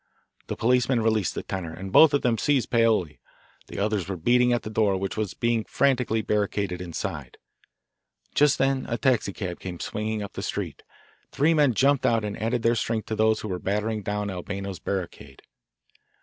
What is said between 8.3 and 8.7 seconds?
Just